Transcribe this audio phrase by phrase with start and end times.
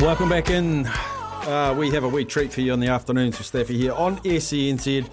[0.00, 0.86] Welcome back in.
[0.86, 4.16] Uh, we have a wee treat for you on the afternoons with Staffy here on
[4.20, 5.04] SENZ.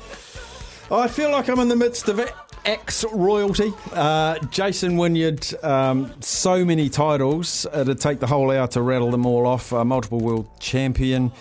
[0.90, 2.22] I feel like I'm in the midst of
[2.64, 3.74] ex royalty.
[3.92, 7.66] Uh, Jason Wynyard, um, so many titles.
[7.74, 9.74] It'd take the whole hour to rattle them all off.
[9.74, 11.34] Uh, multiple world champion,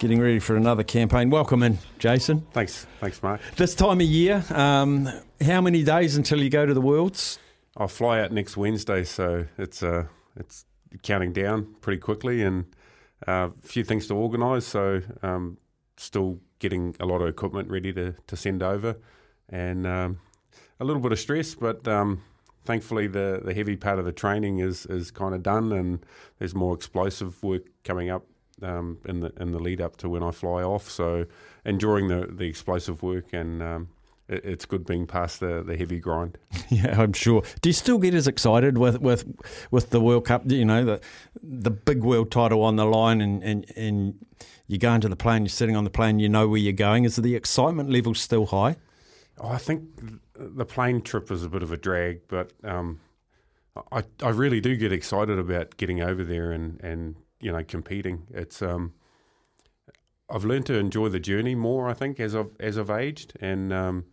[0.00, 1.30] getting ready for another campaign.
[1.30, 2.44] Welcome in, Jason.
[2.50, 3.40] Thanks, thanks, Mark.
[3.54, 5.08] This time of year, um,
[5.40, 7.38] how many days until you go to the Worlds?
[7.76, 10.64] I'll fly out next Wednesday, so it's uh, it's
[11.04, 12.64] counting down pretty quickly, and
[13.26, 14.66] uh, a few things to organise.
[14.66, 15.58] So um,
[15.96, 18.96] still getting a lot of equipment ready to, to send over,
[19.48, 20.18] and um,
[20.78, 22.22] a little bit of stress, but um,
[22.64, 26.04] thankfully the, the heavy part of the training is is kind of done, and
[26.38, 28.26] there's more explosive work coming up
[28.62, 30.90] um, in the in the lead up to when I fly off.
[30.90, 31.26] So
[31.64, 33.88] enjoying the the explosive work and.
[34.30, 36.38] It- it's good being past the, the heavy grind.
[36.70, 37.42] Yeah, I'm sure.
[37.62, 39.24] Do you still get as excited with with,
[39.72, 40.42] with the World Cup?
[40.50, 41.00] You know, the
[41.42, 44.14] the big world title on the line, and, and, and
[44.68, 47.04] you go into the plane, you're sitting on the plane, you know where you're going.
[47.04, 48.76] Is the excitement level still high?
[49.40, 49.82] Oh, I think
[50.34, 53.00] the plane trip is a bit of a drag, but um,
[53.90, 58.28] I I really do get excited about getting over there and, and you know competing.
[58.32, 58.92] It's um,
[60.30, 61.88] I've learned to enjoy the journey more.
[61.88, 64.04] I think as I've as I've aged, and um,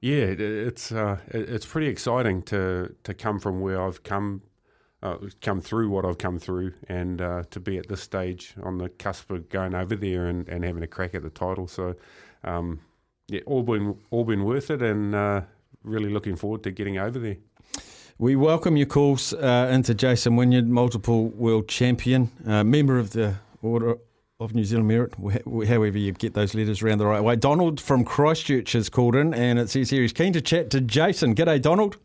[0.00, 4.42] yeah, it, it's uh, it, it's pretty exciting to to come from where I've come.
[5.02, 8.78] Uh, come through what I've come through, and uh, to be at this stage on
[8.78, 11.68] the cusp of going over there and, and having a crack at the title.
[11.68, 11.94] So,
[12.42, 12.80] um,
[13.28, 15.42] yeah, all been all been worth it, and uh,
[15.84, 17.36] really looking forward to getting over there.
[18.18, 23.36] We welcome your calls uh, into Jason Wynyard, multiple world champion, uh, member of the
[23.62, 23.98] Order
[24.38, 25.14] of New Zealand Merit,
[25.66, 27.36] however you get those letters around the right way.
[27.36, 30.80] Donald from Christchurch has called in, and it says here he's keen to chat to
[30.82, 31.34] Jason.
[31.34, 31.96] G'day, Donald.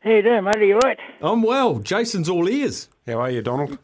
[0.00, 0.56] How you doing, mate?
[0.56, 0.98] Are you right?
[1.20, 1.80] I'm well.
[1.80, 2.88] Jason's all ears.
[3.04, 3.78] How are you, Donald?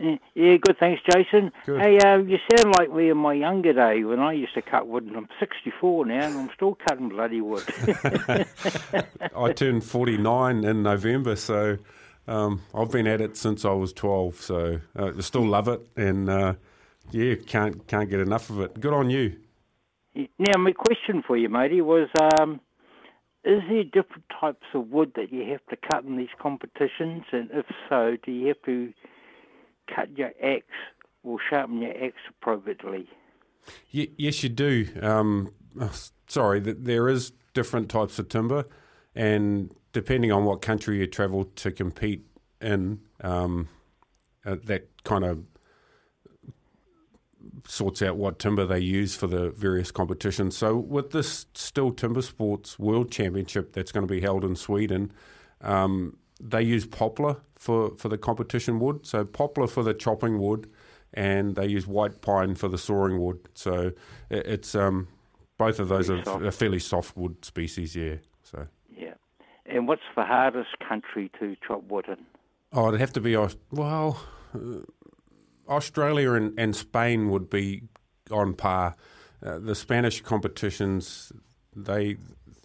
[0.00, 1.52] Yeah, yeah, good, thanks, Jason.
[1.66, 1.82] Good.
[1.82, 4.88] Hey, uh, you sound like me in my younger day when I used to cut
[4.88, 7.62] wood, and I'm 64 now, and I'm still cutting bloody wood.
[9.36, 11.76] I turned forty nine in November, so
[12.26, 14.40] um, I've been at it since I was twelve.
[14.40, 16.54] So uh, I still love it, and uh,
[17.12, 18.80] yeah, can't can't get enough of it.
[18.80, 19.36] Good on you.
[20.14, 22.08] now, my question for you, matey, was
[22.40, 22.60] um,
[23.44, 27.24] is there different types of wood that you have to cut in these competitions?
[27.32, 28.92] And if so, do you have to
[29.94, 30.64] cut your axe
[31.22, 33.08] or sharpen your axe appropriately?
[33.92, 34.88] Y- yes, you do.
[35.00, 35.88] Um, uh,
[36.28, 38.64] sorry, th- there is different types of timber,
[39.14, 42.24] and depending on what country you travel to compete
[42.60, 43.68] in, um,
[44.46, 45.44] uh, that kind of
[47.66, 50.56] sorts out what timber they use for the various competitions.
[50.56, 55.12] So, with this Stihl Timber Sports World Championship that's going to be held in Sweden,
[55.60, 59.06] um, they use poplar for, for the competition wood.
[59.06, 60.68] So, poplar for the chopping wood,
[61.14, 63.40] and they use white pine for the sawing wood.
[63.54, 63.92] So,
[64.30, 65.08] it, it's um,
[65.58, 66.44] both of those are soft.
[66.44, 68.16] a fairly softwood species, yeah.
[68.42, 68.66] So,
[68.96, 69.14] Yeah.
[69.66, 72.18] And what's the hardest country to chop wood in?
[72.72, 73.36] oh, it'd have to be
[73.70, 74.20] well,
[74.54, 74.58] uh,
[75.72, 77.82] Australia and, and Spain would be
[78.30, 78.96] on par.
[79.44, 81.32] Uh, the Spanish competitions,
[81.74, 82.16] they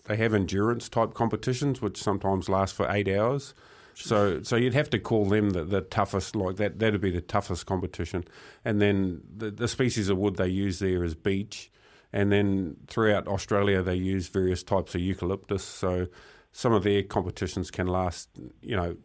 [0.05, 3.53] they have endurance type competitions, which sometimes last for eight hours.
[3.93, 6.35] So, so you'd have to call them the, the toughest.
[6.35, 8.23] Like that, that'd be the toughest competition.
[8.63, 11.71] And then the, the species of wood they use there is beech,
[12.13, 15.63] and then throughout Australia they use various types of eucalyptus.
[15.63, 16.07] So,
[16.51, 18.29] some of their competitions can last,
[18.61, 18.95] you know,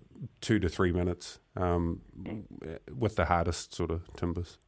[0.41, 2.01] two to three minutes um,
[2.95, 4.59] with the hardest sort of timbers.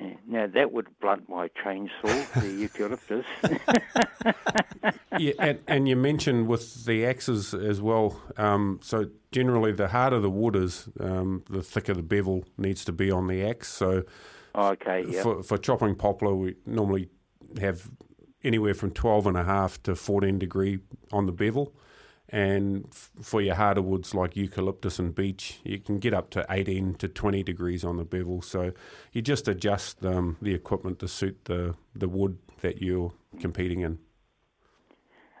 [0.00, 3.26] Yeah, now that would blunt my chainsaw, the eucalyptus.
[5.18, 8.20] yeah, and, and, you mentioned with the axes as well.
[8.36, 12.92] Um, so generally, the harder the wood is, um, the thicker the bevel needs to
[12.92, 13.68] be on the axe.
[13.68, 14.04] So,
[14.54, 15.22] okay, yeah.
[15.22, 17.10] For, for chopping poplar, we normally
[17.60, 17.90] have
[18.42, 20.78] anywhere from 12 and a half to 14 degree
[21.12, 21.74] on the bevel.
[22.32, 26.46] And f- for your harder woods like eucalyptus and beech, you can get up to
[26.48, 28.40] 18 to 20 degrees on the bevel.
[28.40, 28.72] So
[29.12, 33.98] you just adjust um, the equipment to suit the, the wood that you're competing in.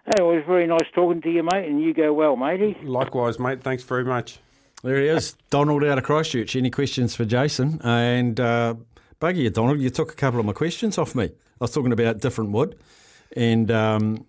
[0.06, 2.76] Hey, it was very nice talking to you, mate, and you go well, matey.
[2.82, 3.62] Likewise, mate.
[3.62, 4.40] Thanks very much.
[4.82, 6.56] There he is, Donald out of Christchurch.
[6.56, 7.80] Any questions for Jason?
[7.84, 8.74] And uh,
[9.20, 11.24] Buggy, Donald, you took a couple of my questions off me.
[11.26, 12.76] I was talking about different wood
[13.36, 14.26] and um,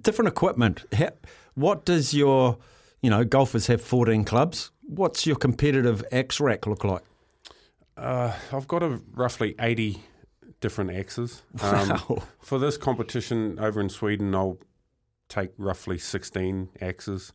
[0.00, 0.84] different equipment.
[0.92, 1.10] How,
[1.54, 2.58] what does your,
[3.00, 4.70] you know, golfers have 14 clubs.
[4.82, 7.02] What's your competitive axe rack look like?
[7.96, 10.02] Uh, I've got a roughly 80
[10.60, 11.42] different axes.
[11.62, 12.22] Um, wow.
[12.40, 14.58] For this competition over in Sweden, I'll
[15.28, 17.32] take roughly 16 axes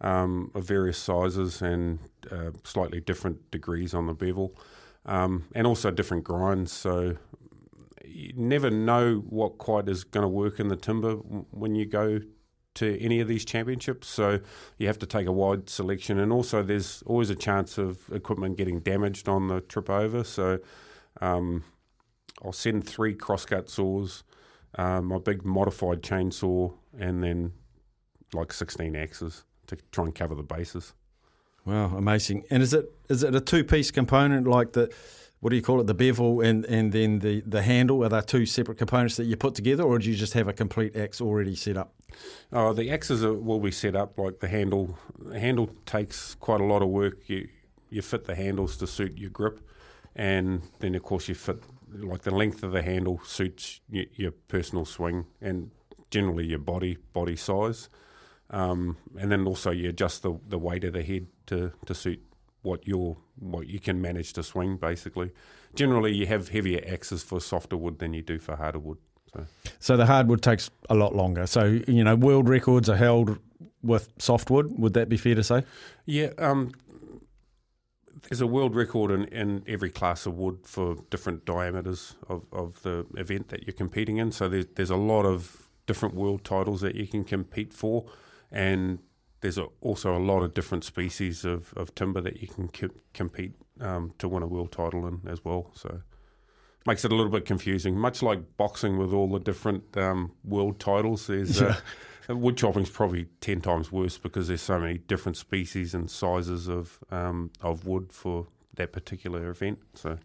[0.00, 1.98] um, of various sizes and
[2.30, 4.56] uh, slightly different degrees on the bevel,
[5.06, 6.72] um, and also different grinds.
[6.72, 7.16] So
[8.04, 12.20] you never know what quite is going to work in the timber when you go
[12.76, 14.08] to any of these championships.
[14.08, 14.40] So
[14.78, 18.56] you have to take a wide selection, and also there's always a chance of equipment
[18.56, 20.24] getting damaged on the trip over.
[20.24, 20.60] So
[21.20, 21.64] um,
[22.44, 24.22] I'll send three crosscut saws,
[24.76, 27.52] um, my big modified chainsaw, and then
[28.32, 30.92] like 16 axes to try and cover the bases.
[31.64, 32.44] Wow, amazing!
[32.48, 34.92] And is it is it a two piece component like the
[35.40, 38.04] what do you call it, the bevel and, and then the, the handle?
[38.04, 40.52] Are they two separate components that you put together, or do you just have a
[40.52, 41.92] complete axe already set up?
[42.52, 44.98] Oh, the axes are, will be set up like the handle.
[45.18, 47.28] The handle takes quite a lot of work.
[47.28, 47.48] You
[47.90, 49.60] you fit the handles to suit your grip,
[50.14, 51.62] and then of course you fit
[51.92, 55.70] like the length of the handle suits your, your personal swing and
[56.10, 57.88] generally your body body size.
[58.50, 62.22] Um, and then also you adjust the, the weight of the head to, to suit
[62.62, 64.76] what you what you can manage to swing.
[64.76, 65.32] Basically,
[65.74, 68.98] generally you have heavier axes for softer wood than you do for harder wood.
[69.32, 69.46] So,
[69.78, 71.46] so the hardwood takes a lot longer.
[71.46, 73.38] So you know, world records are held
[73.82, 74.78] with softwood.
[74.78, 75.64] Would that be fair to say?
[76.04, 76.30] Yeah.
[76.38, 76.72] Um,
[78.28, 82.82] there's a world record in, in every class of wood for different diameters of, of
[82.82, 84.32] the event that you're competing in.
[84.32, 88.06] So there's, there's a lot of different world titles that you can compete for,
[88.50, 88.98] and
[89.40, 92.68] there's a, also a lot of different species of, of timber that you can
[93.14, 95.70] compete um, to win a world title in as well.
[95.74, 96.02] So
[96.86, 97.98] makes it a little bit confusing.
[97.98, 101.76] Much like boxing with all the different um, world titles, there's uh,
[102.28, 106.98] wood chopping's probably ten times worse because there's so many different species and sizes of
[107.10, 109.78] um, of wood for that particular event.
[109.94, 110.18] So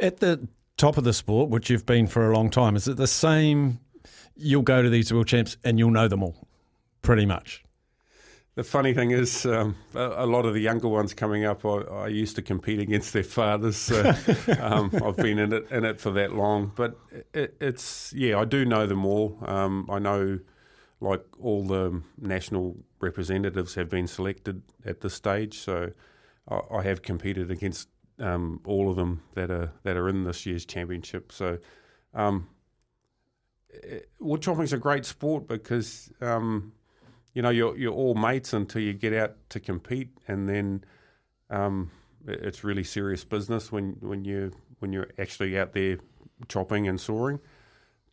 [0.00, 2.96] at the top of the sport, which you've been for a long time, is it
[2.96, 3.80] the same?
[4.36, 6.48] You'll go to these world champs and you'll know them all,
[7.02, 7.64] pretty much.
[8.56, 11.78] The funny thing is, um, a, a, lot of the younger ones coming up, I,
[11.78, 13.76] I used to compete against their fathers.
[13.76, 14.14] So
[14.60, 16.72] um, I've been in it in it for that long.
[16.76, 16.96] But
[17.32, 19.38] it, it's yeah, I do know them all.
[19.44, 20.38] Um, I know,
[21.00, 25.58] like all the national representatives have been selected at this stage.
[25.58, 25.90] So
[26.48, 27.88] I, I have competed against
[28.20, 31.32] um, all of them that are that are in this year's championship.
[31.32, 31.58] So
[32.14, 32.46] um,
[34.20, 36.72] wood chopping is a great sport because um,
[37.34, 40.84] you know you're you're all mates until you get out to compete, and then
[41.50, 41.90] um,
[42.26, 45.98] it's really serious business when when you when you're actually out there
[46.48, 47.40] chopping and sawing.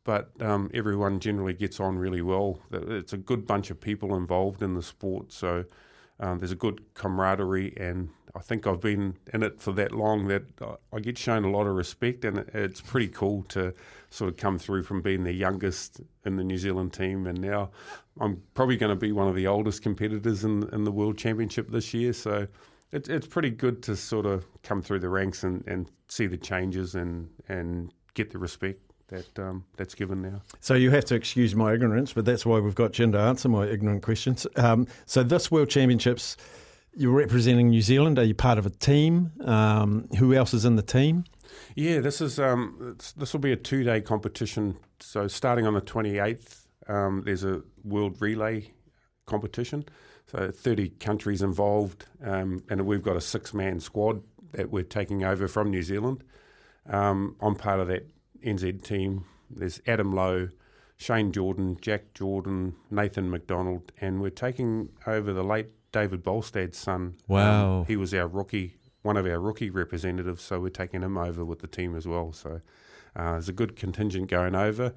[0.04, 2.60] But um, everyone generally gets on really well.
[2.72, 5.66] It's a good bunch of people involved in the sport, so
[6.22, 10.28] um, there's a good camaraderie, and I think I've been in it for that long
[10.28, 10.44] that
[10.94, 13.74] I get shown a lot of respect, and it's pretty cool to
[14.12, 17.72] sort of come through from being the youngest in the New Zealand team, and now
[18.20, 21.72] I'm probably going to be one of the oldest competitors in, in the World Championship
[21.72, 22.14] this year.
[22.14, 22.48] So
[22.92, 26.38] it, it's pretty good to sort of come through the ranks and, and see the
[26.38, 30.42] changes and, and get the respect that um, that's given now.
[30.60, 33.48] So you have to excuse my ignorance, but that's why we've got Jim to answer
[33.48, 34.48] my ignorant questions.
[34.56, 36.38] Um, so this World Championships,
[36.96, 38.18] you're representing New Zealand.
[38.18, 39.32] Are you part of a team?
[39.46, 41.26] Um, who else is in the team?
[41.76, 44.78] Yeah, this is um, this will be a two day competition.
[45.00, 48.72] So starting on the twenty eighth, um, there's a world relay
[49.26, 49.86] competition.
[50.28, 55.24] So thirty countries involved, um, and we've got a six man squad that we're taking
[55.24, 56.24] over from New Zealand.
[56.90, 58.10] Um, I'm part of that
[58.44, 59.26] NZ team.
[59.50, 60.50] There's Adam Lowe,
[60.98, 67.16] Shane Jordan, Jack Jordan, Nathan McDonald, and we're taking over the late David Bolstad's son.
[67.28, 71.44] Wow, he was our rookie one of our rookie representatives, so we're taking him over
[71.44, 72.32] with the team as well.
[72.32, 72.62] So
[73.16, 74.94] uh, there's a good contingent going over.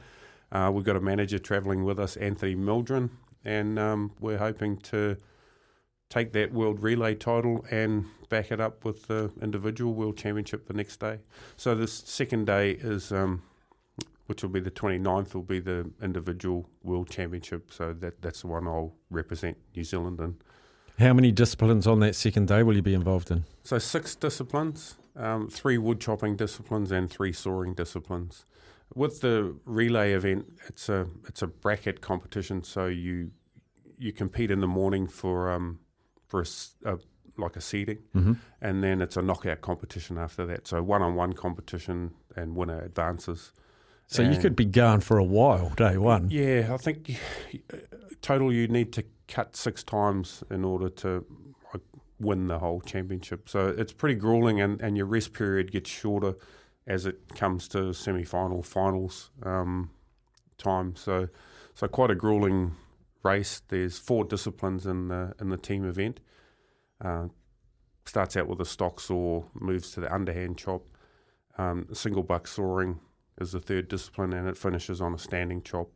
[0.52, 3.10] Uh, we've got a manager travelling with us, Anthony Mildren,
[3.44, 5.16] and um, we're hoping to
[6.14, 10.72] take that world relay title and back it up with the individual world championship the
[10.72, 11.18] next day.
[11.56, 13.42] So the second day is, um,
[14.26, 17.72] which will be the 29th, will be the individual world championship.
[17.72, 20.36] So that that's the one I'll represent New Zealand in.
[21.04, 23.44] How many disciplines on that second day will you be involved in?
[23.64, 28.44] So six disciplines, um, three wood chopping disciplines and three sawing disciplines.
[28.94, 32.62] With the relay event, it's a it's a bracket competition.
[32.62, 33.32] So you
[33.98, 35.80] you compete in the morning for um,
[36.34, 36.42] for
[36.88, 36.98] a, a
[37.36, 38.34] like a seeding, mm-hmm.
[38.60, 40.66] and then it's a knockout competition after that.
[40.66, 43.52] So one on one competition and winner advances.
[44.06, 46.30] So and you could be going for a while, day one.
[46.30, 47.18] Yeah, I think
[48.22, 51.24] total you need to cut six times in order to
[51.72, 51.82] like,
[52.20, 53.48] win the whole championship.
[53.48, 56.34] So it's pretty grueling, and, and your rest period gets shorter
[56.86, 59.90] as it comes to semi final, finals um,
[60.58, 60.94] time.
[60.96, 61.28] So
[61.74, 62.76] so quite a grueling
[63.24, 63.62] race.
[63.68, 66.20] There's four disciplines in the in the team event.
[67.04, 67.28] Uh,
[68.06, 70.82] starts out with a stock saw, moves to the underhand chop.
[71.56, 73.00] Um, single buck sawing
[73.40, 75.88] is the third discipline, and it finishes on a standing chop.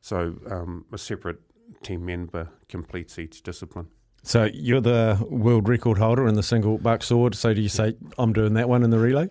[0.00, 1.40] So um, a separate
[1.82, 3.88] team member completes each discipline.
[4.22, 7.34] So you're the world record holder in the single buck sword.
[7.34, 9.30] So do you say I'm doing that one in the relay?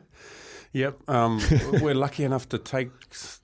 [0.71, 1.41] Yep, um,
[1.81, 2.89] we're lucky enough to take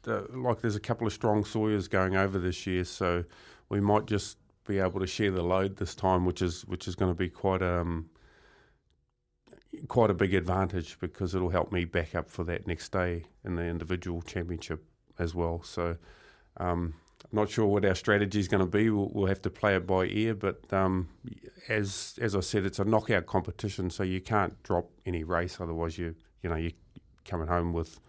[0.07, 3.23] uh, like there's a couple of strong sawyers going over this year, so
[3.69, 6.95] we might just be able to share the load this time, which is which is
[6.95, 8.09] going to be quite um
[9.87, 13.55] quite a big advantage because it'll help me back up for that next day in
[13.55, 14.83] the individual championship
[15.19, 15.61] as well.
[15.63, 15.97] So,
[16.57, 16.93] um,
[17.23, 18.89] I'm not sure what our strategy is going to be.
[18.89, 20.35] We'll, we'll, have to play it by ear.
[20.35, 21.09] But um,
[21.69, 25.59] as as I said, it's a knockout competition, so you can't drop any race.
[25.59, 26.71] Otherwise, you you know you're
[27.25, 27.99] coming home with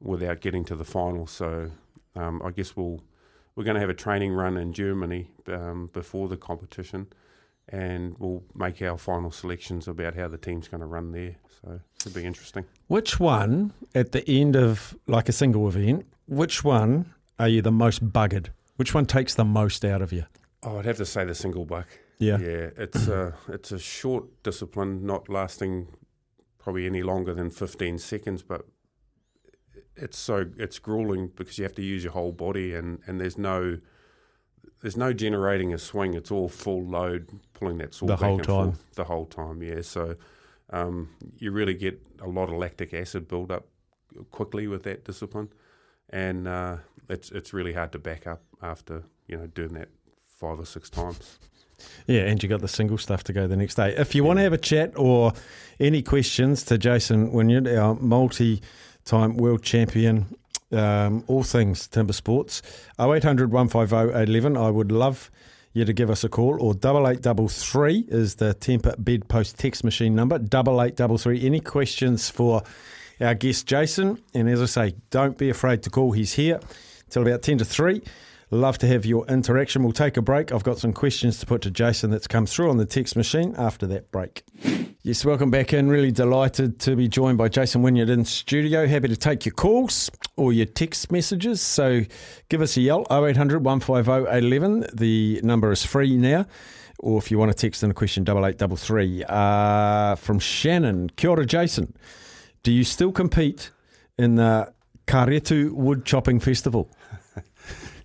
[0.00, 1.26] without getting to the final.
[1.26, 1.70] So
[2.16, 3.02] um, I guess we'll
[3.54, 7.06] we're going to have a training run in Germany um, before the competition,
[7.68, 11.36] and we'll make our final selections about how the team's going to run there.
[11.62, 12.64] So it'll be interesting.
[12.88, 16.06] Which one at the end of like a single event?
[16.26, 18.48] Which one are you the most buggered?
[18.76, 20.24] Which one takes the most out of you?
[20.62, 21.86] Oh, I'd have to say the single buck.
[22.18, 22.70] Yeah, yeah.
[22.76, 25.88] It's a it's a short discipline, not lasting
[26.58, 28.64] probably any longer than fifteen seconds, but
[29.96, 33.38] it's so it's grueling because you have to use your whole body and, and there's
[33.38, 33.78] no
[34.82, 36.14] there's no generating a swing.
[36.14, 38.72] It's all full load, pulling that saw the back whole and time.
[38.72, 39.62] Forth the whole time.
[39.62, 40.16] Yeah, so
[40.70, 43.66] um, you really get a lot of lactic acid build up
[44.30, 45.50] quickly with that discipline,
[46.10, 49.88] and uh, it's it's really hard to back up after you know doing that
[50.26, 51.38] five or six times.
[52.06, 53.94] Yeah, and you got the single stuff to go the next day.
[53.96, 54.28] If you yeah.
[54.28, 55.32] want to have a chat or
[55.80, 58.62] any questions to Jason Wynyard, our multi
[59.04, 60.26] time world champion,
[60.72, 62.62] um, all things timber sports.
[62.98, 64.56] 0800 150 811.
[64.56, 65.30] I would love
[65.72, 70.36] you to give us a call, or 8833 is the Temper Bedpost text machine number.
[70.36, 71.46] 8833.
[71.46, 72.62] Any questions for
[73.20, 74.20] our guest Jason?
[74.34, 76.12] And as I say, don't be afraid to call.
[76.12, 76.60] He's here
[77.08, 78.02] till about 10 to 3.
[78.52, 79.82] Love to have your interaction.
[79.82, 80.52] We'll take a break.
[80.52, 83.54] I've got some questions to put to Jason that's come through on the text machine
[83.56, 84.44] after that break.
[85.00, 85.88] Yes, welcome back in.
[85.88, 88.86] Really delighted to be joined by Jason Wynyard in studio.
[88.86, 91.62] Happy to take your calls or your text messages.
[91.62, 92.02] So
[92.50, 94.84] give us a yell 0800 150 811.
[94.92, 96.44] The number is free now.
[96.98, 99.24] Or if you want to text in a question, 8833.
[99.30, 101.08] Uh, from Shannon.
[101.16, 101.96] Kia ora, Jason.
[102.62, 103.70] Do you still compete
[104.18, 104.74] in the
[105.06, 106.90] Karetu Wood Chopping Festival?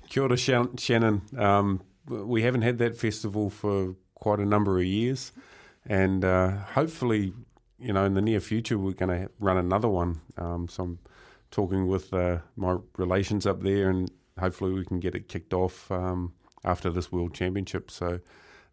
[0.09, 1.21] Kia ora, Shannon.
[1.37, 5.31] Um, we haven't had that festival for quite a number of years,
[5.85, 7.33] and uh, hopefully,
[7.79, 10.21] you know, in the near future, we're going to run another one.
[10.37, 10.99] Um, so I'm
[11.51, 14.09] talking with uh, my relations up there, and
[14.39, 16.33] hopefully, we can get it kicked off um,
[16.63, 17.91] after this World Championship.
[17.91, 18.19] So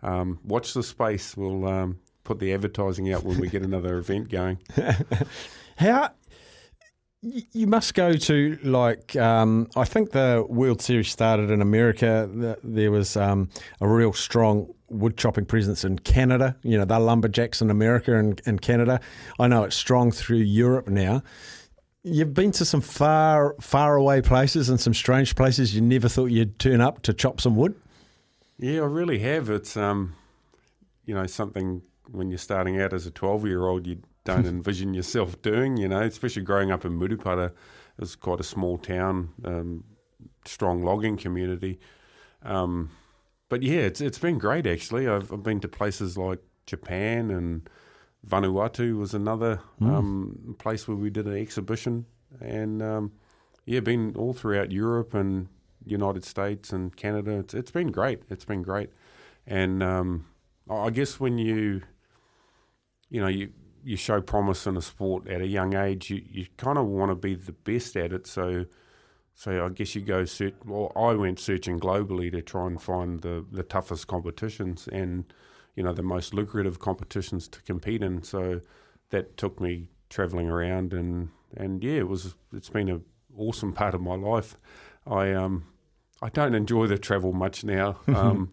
[0.03, 1.37] um, watch the space.
[1.37, 4.59] We'll um, put the advertising out when we get another event going.
[5.77, 6.13] How
[7.25, 12.57] you must go to like um, I think the World Series started in America.
[12.63, 13.49] There was um,
[13.81, 16.57] a real strong wood chopping presence in Canada.
[16.63, 19.01] You know, they're lumberjacks in America and, and Canada.
[19.39, 21.23] I know it's strong through Europe now.
[22.03, 26.27] You've been to some far far away places and some strange places you never thought
[26.27, 27.75] you'd turn up to chop some wood.
[28.59, 29.49] Yeah, I really have.
[29.49, 30.15] It's um,
[31.07, 34.95] you know, something when you're starting out as a twelve year old, you don't envision
[34.95, 37.53] yourself doing, you know, especially growing up in Murupara.
[37.99, 39.85] It's quite a small town, um,
[40.45, 41.79] strong logging community.
[42.43, 42.91] Um,
[43.49, 45.07] but yeah, it's it's been great actually.
[45.07, 47.69] I've, I've been to places like Japan and
[48.27, 52.07] Vanuatu was another um, place where we did an exhibition,
[52.41, 53.13] and um,
[53.67, 55.49] yeah, been all throughout Europe and
[55.85, 57.33] United States and Canada.
[57.33, 58.23] It's it's been great.
[58.31, 58.91] It's been great,
[59.47, 60.27] and um,
[60.71, 61.83] I guess when you
[63.11, 63.51] you know you
[63.85, 67.11] you show promise in a sport at a young age, you, you kind of want
[67.11, 68.27] to be the best at it.
[68.27, 68.67] So
[69.35, 70.55] so I guess you go search.
[70.65, 75.25] Well, I went searching globally to try and find the the toughest competitions and
[75.75, 78.23] you know the most lucrative competitions to compete in.
[78.23, 78.61] So
[79.11, 83.05] that took me travelling around and and yeah, it was it's been an
[83.37, 84.57] awesome part of my life.
[85.07, 85.67] I um
[86.23, 87.99] I don't enjoy the travel much now.
[88.09, 88.53] Um,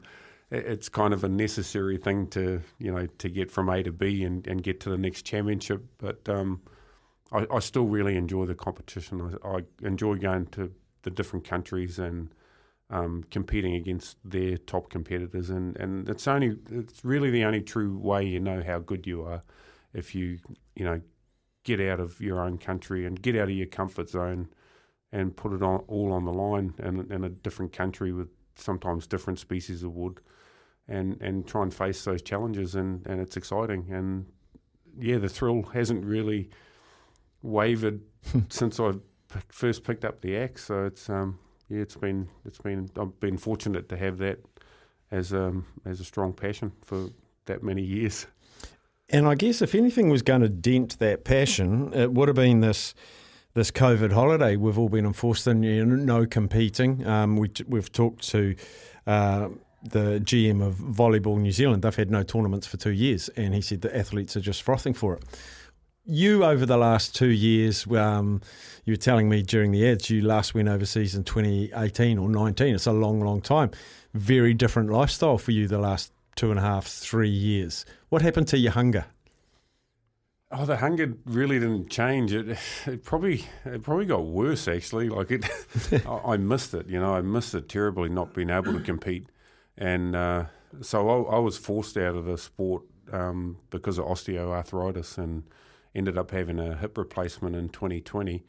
[0.51, 4.23] it's kind of a necessary thing to you know to get from A to B
[4.23, 5.83] and, and get to the next championship.
[5.97, 6.61] But um,
[7.31, 9.39] I, I still really enjoy the competition.
[9.43, 10.71] I, I enjoy going to
[11.03, 12.33] the different countries and
[12.89, 15.49] um, competing against their top competitors.
[15.49, 19.23] And, and it's only it's really the only true way you know how good you
[19.23, 19.43] are
[19.93, 20.39] if you
[20.75, 21.01] you know
[21.63, 24.49] get out of your own country and get out of your comfort zone
[25.11, 29.07] and put it on all on the line in, in a different country with sometimes
[29.07, 30.19] different species of wood
[30.91, 34.25] and, and try and face those challenges and, and it's exciting and
[34.99, 36.49] yeah the thrill hasn't really
[37.41, 38.01] wavered
[38.49, 38.91] since I
[39.49, 43.37] first picked up the axe so it's um yeah it's been it's been I've been
[43.37, 44.39] fortunate to have that
[45.09, 47.09] as um as a strong passion for
[47.45, 48.27] that many years
[49.13, 52.61] And I guess if anything was going to dent that passion, it would have been
[52.61, 52.93] this
[53.53, 54.55] this COVID holiday.
[54.55, 57.05] We've all been enforced in you know, no competing.
[57.05, 58.55] Um, we, we've talked to
[59.05, 59.49] uh,
[59.83, 61.83] the GM of Volleyball New Zealand.
[61.83, 64.93] They've had no tournaments for two years, and he said the athletes are just frothing
[64.93, 65.23] for it.
[66.05, 68.41] You, over the last two years, um,
[68.85, 72.75] you were telling me during the ads, you last went overseas in 2018 or 19.
[72.75, 73.71] It's a long, long time.
[74.13, 77.85] Very different lifestyle for you the last two and a half, three years.
[78.09, 79.05] What happened to your hunger?
[80.53, 82.33] Oh, the hunger really didn't change.
[82.33, 85.07] It it probably it probably got worse actually.
[85.07, 85.45] Like it,
[86.05, 86.87] I, I missed it.
[86.87, 89.27] You know, I missed it terribly not being able to compete,
[89.77, 90.45] and uh,
[90.81, 95.43] so I, I was forced out of the sport um, because of osteoarthritis, and
[95.93, 98.43] ended up having a hip replacement in 2020.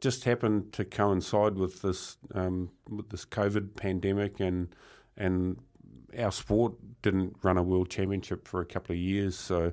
[0.00, 4.74] Just happened to coincide with this um, with this COVID pandemic, and
[5.16, 5.58] and
[6.18, 9.72] our sport didn't run a world championship for a couple of years, so.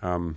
[0.00, 0.36] Um,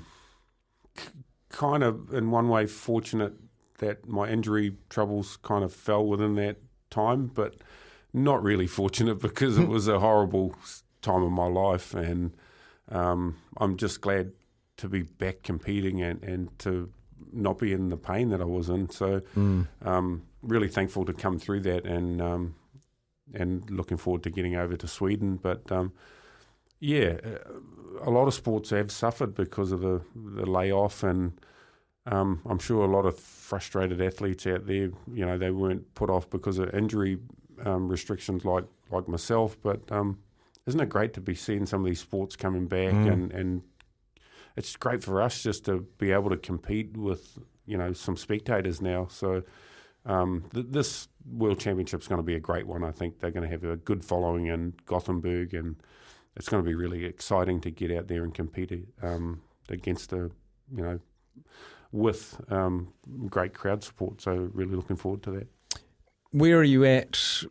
[1.50, 3.34] kind of in one way fortunate
[3.80, 6.58] that my injury troubles kind of fell within that
[6.90, 7.56] time, but
[8.13, 10.56] not really fortunate because it was a horrible
[11.02, 12.36] time of my life, and
[12.89, 14.32] um, I'm just glad
[14.78, 16.89] to be back competing and, and to
[17.32, 18.89] not be in the pain that I was in.
[18.89, 19.21] So,
[19.84, 22.56] um, really thankful to come through that, and um,
[23.34, 25.38] and looking forward to getting over to Sweden.
[25.38, 25.93] But um,
[26.80, 31.39] yeah, uh, a lot of sports have suffered because of the, the layoff, and
[32.06, 36.10] um, I'm sure a lot of frustrated athletes out there, you know, they weren't put
[36.10, 37.19] off because of injury
[37.65, 39.58] um, restrictions like, like myself.
[39.62, 40.19] But um,
[40.65, 43.62] isn't it great to be seeing some of these sports coming back, and, and
[44.56, 48.82] it's great for us just to be able to compete with, you know, some spectators
[48.82, 49.08] now.
[49.10, 49.43] So
[50.06, 52.84] um, th- this World Championship is going to be a great one.
[52.84, 55.76] I think they're going to have a good following in Gothenburg, and
[56.36, 60.30] it's going to be really exciting to get out there and compete um, against a,
[60.76, 61.00] you know,
[61.91, 62.93] with um,
[63.28, 64.21] great crowd support.
[64.21, 65.47] So really looking forward to that.
[66.32, 67.44] Where are you at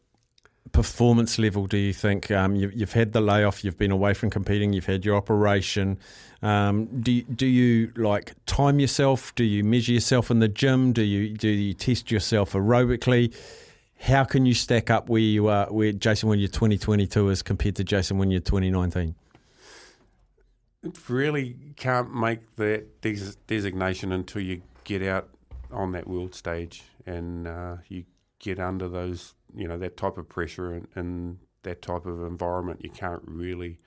[0.72, 2.30] performance level, do you think?
[2.30, 5.98] Um, you, you've had the layoff, you've been away from competing, you've had your operation.
[6.42, 9.34] Um, do, do you like time yourself?
[9.34, 10.92] Do you measure yourself in the gym?
[10.92, 13.34] Do you, do you test yourself aerobically?
[14.00, 17.76] How can you stack up where you are, where Jason when you're 2022 is compared
[17.76, 19.14] to Jason when you're 2019?
[20.82, 25.28] It really can't make that des- designation until you get out
[25.70, 28.04] on that world stage and uh, you
[28.40, 32.80] get under those, you know, that type of pressure and, and that type of environment.
[32.82, 33.78] You can't really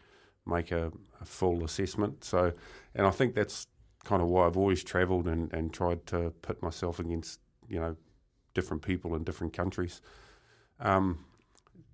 [0.45, 2.23] make a, a full assessment.
[2.23, 2.53] So,
[2.95, 3.67] and I think that's
[4.05, 7.95] kind of why I've always travelled and, and tried to put myself against, you know,
[8.53, 10.01] different people in different countries.
[10.79, 11.25] Um,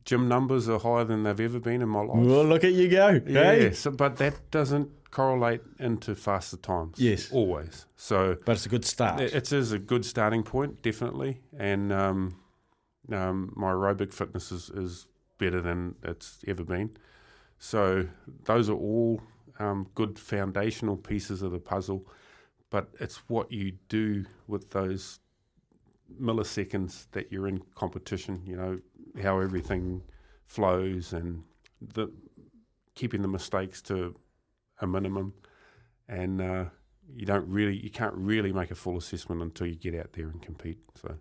[0.06, 2.18] gym numbers are higher than they've ever been in my life.
[2.18, 3.22] Well, look at you go.
[3.26, 3.72] Yeah, hey?
[3.72, 6.96] so, but that doesn't correlate into faster times.
[7.00, 7.32] Yes.
[7.32, 7.86] always.
[7.96, 9.22] So But it's a good start.
[9.22, 11.42] it, it is a good starting point, definitely.
[11.58, 12.36] And um,
[13.12, 16.92] um, my aerobic fitness is, is better than it's ever been.
[17.58, 18.08] So
[18.46, 19.22] those are all
[19.60, 22.06] um, good foundational pieces of the puzzle.
[22.70, 25.20] But it's what you do with those
[26.22, 28.44] milliseconds that you're in competition.
[28.46, 28.80] You know
[29.24, 30.04] how everything
[30.46, 31.44] flows and
[31.82, 32.12] the
[32.96, 34.16] keeping the mistakes to
[34.82, 35.34] a minimum
[36.10, 36.66] and uh,
[37.16, 40.28] you don't really, you can't really make a full assessment until you get out there
[40.28, 40.80] and compete.
[40.96, 41.16] So,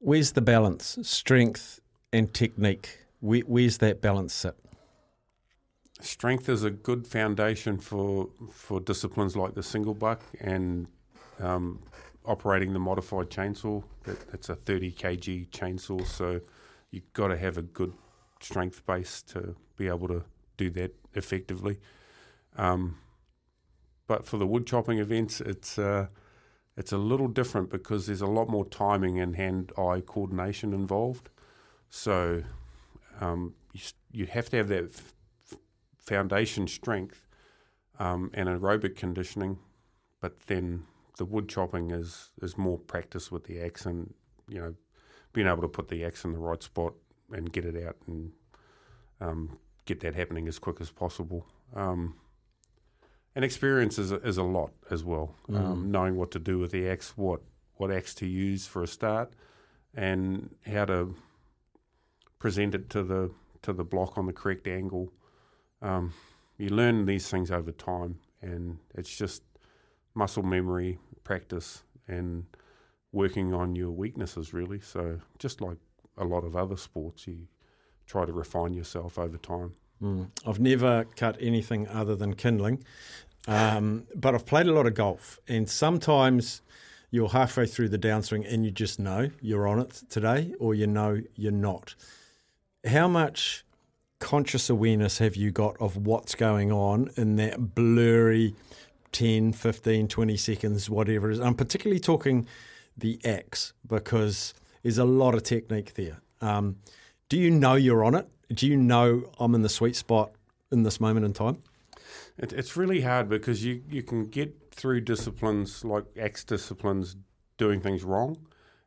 [0.00, 1.80] where's the balance, strength
[2.12, 2.98] and technique?
[3.20, 4.56] Where, where's that balance sit?
[6.00, 10.86] Strength is a good foundation for for disciplines like the single buck and
[11.38, 11.80] um,
[12.24, 13.84] operating the modified chainsaw.
[14.04, 16.40] That, that's a 30 kg chainsaw, so
[16.90, 17.92] you've got to have a good
[18.40, 20.24] strength base to be able to
[20.56, 21.78] do that effectively.
[22.56, 22.96] Um,
[24.06, 26.06] but for the wood chopping events, it's uh,
[26.76, 31.28] it's a little different because there's a lot more timing and hand-eye coordination involved.
[31.90, 32.42] So
[33.20, 33.80] um, you,
[34.12, 35.12] you have to have that f-
[35.98, 37.26] foundation strength
[37.98, 39.58] um, and aerobic conditioning,
[40.20, 40.84] but then
[41.18, 44.14] the wood chopping is is more practice with the axe and
[44.48, 44.74] you know
[45.34, 46.94] being able to put the axe in the right spot
[47.30, 48.32] and get it out and
[49.20, 51.46] um, get that happening as quick as possible.
[51.74, 52.14] Um,
[53.34, 55.34] and experience is a, is a lot as well.
[55.48, 55.56] Mm.
[55.56, 57.40] Um, knowing what to do with the axe, what
[57.76, 59.32] what axe to use for a start,
[59.94, 61.14] and how to
[62.38, 63.30] present it to the
[63.62, 65.12] to the block on the correct angle.
[65.82, 66.12] Um,
[66.58, 69.42] you learn these things over time, and it's just
[70.14, 72.44] muscle memory, practice, and
[73.12, 74.52] working on your weaknesses.
[74.52, 75.78] Really, so just like
[76.18, 77.46] a lot of other sports, you
[78.06, 79.74] try to refine yourself over time.
[80.02, 80.28] Mm.
[80.46, 82.84] I've never cut anything other than kindling,
[83.46, 86.62] um, but I've played a lot of golf, and sometimes
[87.10, 90.86] you're halfway through the downswing and you just know you're on it today, or you
[90.86, 91.94] know you're not.
[92.86, 93.64] How much
[94.20, 98.54] conscious awareness have you got of what's going on in that blurry
[99.12, 101.40] 10, 15, 20 seconds, whatever it is?
[101.40, 102.46] I'm particularly talking
[102.96, 106.20] the axe because there's a lot of technique there.
[106.40, 106.76] Um,
[107.30, 108.28] do you know you're on it?
[108.52, 110.32] do you know I'm in the sweet spot
[110.72, 111.62] in this moment in time?
[112.36, 117.16] It, it's really hard because you, you can get through disciplines like X disciplines
[117.58, 118.36] doing things wrong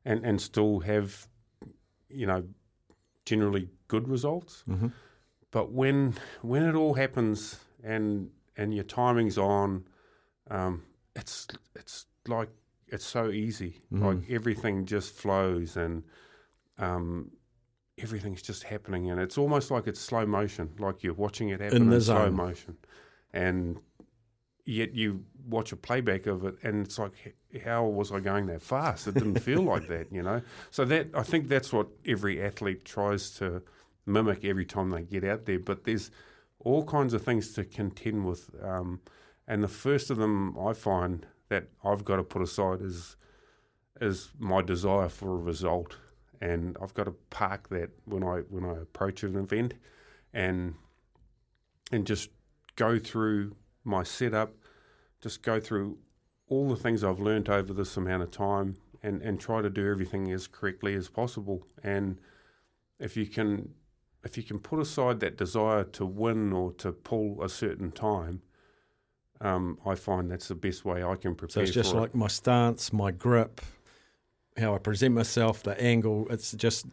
[0.04, 1.28] and, and still have,
[2.10, 2.44] you know,
[3.26, 4.64] generally good results.
[4.68, 4.88] Mm-hmm.
[5.52, 9.86] But when when it all happens and and your timing's on,
[10.50, 10.82] um,
[11.16, 12.50] it's it's like
[12.88, 13.82] it's so easy.
[13.94, 14.06] Mm-hmm.
[14.06, 16.04] Like everything just flows and
[16.80, 17.32] um,
[18.04, 21.84] everything's just happening, and it's almost like it's slow motion, like you're watching it happen
[21.84, 22.78] in, in slow motion,
[23.34, 23.80] and
[24.66, 28.62] yet you watch a playback of it, and it's like, how was I going that
[28.62, 29.08] fast?
[29.08, 30.42] It didn't feel like that, you know.
[30.72, 33.62] So that I think that's what every athlete tries to
[34.06, 35.60] mimic every time they get out there.
[35.60, 36.12] But there's
[36.60, 39.02] all kinds of things to contend with, um,
[39.48, 43.16] and the first of them I find that I've got to put aside is
[44.02, 45.98] is my desire for a result
[46.44, 49.76] and I've got to park that when I when I approach an event,
[50.34, 50.76] and
[51.92, 52.30] and just
[52.76, 54.54] go through my setup,
[55.22, 55.98] just go through
[56.50, 59.90] all the things I've learned over this amount of time, and and try to do
[59.90, 61.66] everything as correctly as possible.
[61.82, 62.20] And
[63.00, 63.70] if you can
[64.26, 68.42] if you can put aside that desire to win or to pull a certain time,
[69.40, 71.54] um, I find that's the best way I can prepare.
[71.54, 72.16] So it's just like it.
[72.16, 73.62] my stance, my grip,
[74.58, 76.28] how I present myself, the angle.
[76.30, 76.86] It's just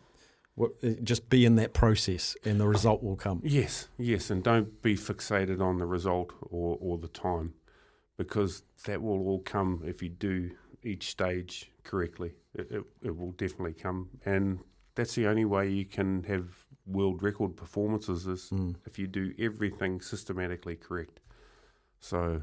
[1.03, 3.41] just be in that process, and the result will come.
[3.43, 7.55] Yes, yes, and don't be fixated on the result or, or the time,
[8.19, 10.51] because that will all come if you do
[10.83, 12.33] each stage correctly.
[12.55, 14.59] It, it, it will definitely come, and
[14.95, 16.49] that's the only way you can have
[16.87, 18.75] world record performances is mm.
[18.85, 21.21] if you do everything systematically correct.
[22.01, 22.43] So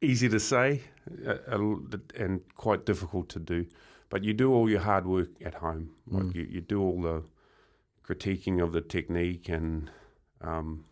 [0.00, 0.82] easy to say
[2.16, 3.66] and quite difficult to do.
[4.08, 5.90] But you do all your hard work at home.
[6.06, 6.34] Like mm.
[6.34, 7.24] you, you do all the
[8.06, 9.90] critiquing of the technique, and
[10.40, 10.84] um,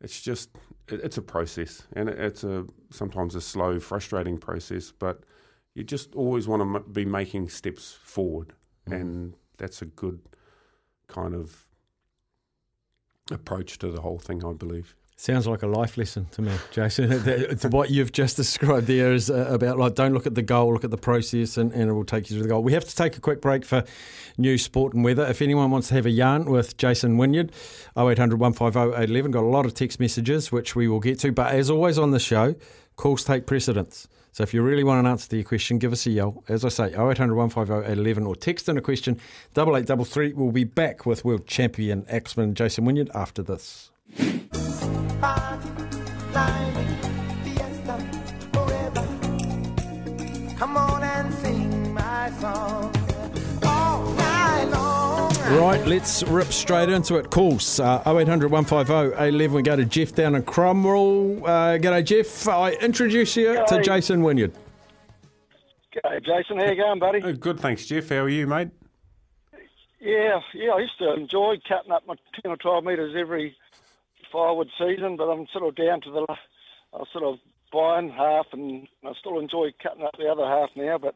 [0.00, 0.50] it's just
[0.88, 4.92] it, it's a process, and it, it's a sometimes a slow, frustrating process.
[4.92, 5.22] But
[5.74, 8.52] you just always want to m- be making steps forward,
[8.88, 9.00] mm.
[9.00, 10.20] and that's a good
[11.08, 11.66] kind of
[13.30, 14.94] approach to the whole thing, I believe.
[15.22, 17.12] Sounds like a life lesson to me, Jason.
[17.70, 20.82] what you've just described there is uh, about like don't look at the goal, look
[20.82, 22.60] at the process, and, and it will take you to the goal.
[22.60, 23.84] We have to take a quick break for
[24.36, 25.24] news, sport, and weather.
[25.24, 27.52] If anyone wants to have a yarn with Jason Wynyard,
[27.96, 29.30] 0800 150 811.
[29.30, 31.30] Got a lot of text messages, which we will get to.
[31.30, 32.56] But as always on the show,
[32.96, 34.08] calls take precedence.
[34.32, 36.42] So if you really want an answer to your question, give us a yell.
[36.48, 39.20] As I say, 0800 150 811 or text in a question,
[39.56, 40.32] 8833.
[40.32, 43.92] We'll be back with world champion axeman Jason Wynyard after this.
[55.52, 57.28] Right, let's rip straight into it.
[57.28, 59.54] Calls uh, 0800 150 11.
[59.54, 61.44] We go to Jeff down in Cromwell.
[61.44, 62.48] Uh, g'day, Jeff.
[62.48, 63.84] I introduce you to G'day.
[63.84, 64.54] Jason Wynyard.
[65.94, 66.58] G'day, Jason.
[66.58, 67.20] How you going, buddy?
[67.22, 68.08] Oh, good, thanks, Jeff.
[68.08, 68.70] How are you, mate?
[70.00, 70.70] Yeah, yeah.
[70.70, 73.54] I used to enjoy cutting up my ten or twelve metres every
[74.32, 76.26] firewood season, but I'm sort of down to the.
[76.94, 77.38] I sort of
[77.70, 80.96] buying half, and I still enjoy cutting up the other half now.
[80.96, 81.14] But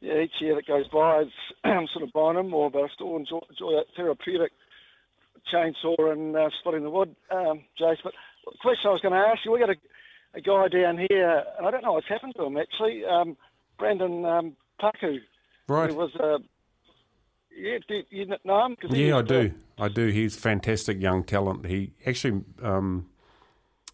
[0.00, 1.24] yeah, each year that goes by,
[1.64, 4.52] I'm sort of buying them more, but I still enjoy, enjoy that therapeutic
[5.52, 7.98] chainsaw and uh, splitting the wood, um, Jace.
[8.02, 8.12] But
[8.44, 9.76] the question I was going to ask you, we got a,
[10.34, 13.04] a guy down here, and I don't know what's happened to him actually.
[13.04, 13.36] Um,
[13.78, 15.18] Brandon um, Paku.
[15.68, 15.90] Right.
[15.90, 16.38] He was uh,
[17.56, 18.76] yeah, do you know him?
[18.90, 19.52] Yeah, I do.
[19.78, 20.08] I do.
[20.08, 21.66] He's fantastic young talent.
[21.66, 23.08] He actually um,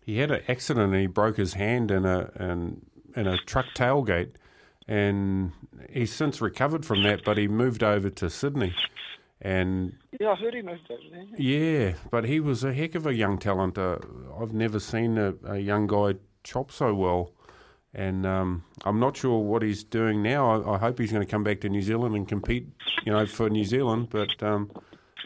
[0.04, 2.82] he had an accident and he broke his hand in a in,
[3.14, 4.32] in a truck tailgate,
[4.88, 5.52] and
[5.90, 7.24] he's since recovered from that.
[7.24, 8.74] But he moved over to Sydney,
[9.40, 11.24] and Yeah, I heard he moved over there.
[11.38, 13.78] yeah, but he was a heck of a young talent.
[13.78, 13.98] Uh,
[14.40, 17.32] I've never seen a, a young guy chop so well.
[17.94, 20.50] And um, I'm not sure what he's doing now.
[20.60, 22.68] I, I hope he's going to come back to New Zealand and compete,
[23.06, 24.08] you know, for New Zealand.
[24.10, 24.70] But um,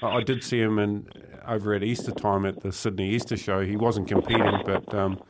[0.03, 1.09] I, I did see him in
[1.49, 3.63] over at Easter time at the Sydney Easter Show.
[3.67, 5.21] He wasn't competing, but um,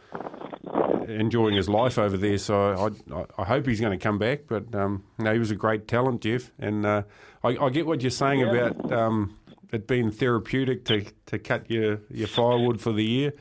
[1.09, 2.39] enjoying his life over there.
[2.39, 4.43] So I, I, I hope he's going to come back.
[4.49, 6.51] But um, no, he was a great talent, Jeff.
[6.59, 7.03] And uh,
[7.43, 9.37] I, I get what you're saying about um,
[9.73, 13.33] it being therapeutic to, to cut your, your firewood for the year.